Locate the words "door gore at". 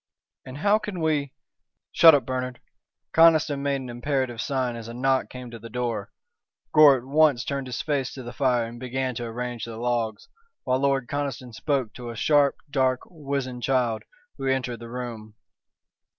5.69-7.03